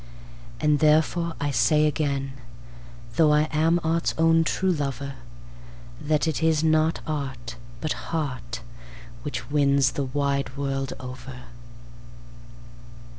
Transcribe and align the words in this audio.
And 0.59 0.79
therefore 0.79 1.35
I 1.39 1.51
say 1.51 1.85
again, 1.85 2.33
though 3.17 3.31
I 3.31 3.43
am 3.51 3.79
art's 3.83 4.15
own 4.17 4.43
true 4.43 4.71
lover, 4.71 5.13
That 6.01 6.27
it 6.27 6.41
is 6.41 6.63
not 6.63 7.01
art, 7.05 7.55
but 7.81 7.93
heart, 8.09 8.61
which 9.21 9.51
wins 9.51 9.91
the 9.91 10.05
wide 10.05 10.57
world 10.57 10.93
over. 10.99 11.43